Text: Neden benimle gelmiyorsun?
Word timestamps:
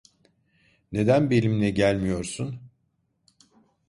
Neden 0.91 1.29
benimle 1.29 1.69
gelmiyorsun? 1.69 2.59